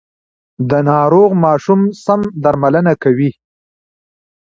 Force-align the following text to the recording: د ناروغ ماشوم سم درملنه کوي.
د 0.69 0.71
ناروغ 0.91 1.29
ماشوم 1.43 1.81
سم 2.05 2.21
درملنه 2.43 2.93
کوي. 3.03 3.31